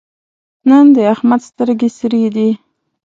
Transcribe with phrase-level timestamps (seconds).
[0.69, 2.49] نن د احمد سترګې سرې دي.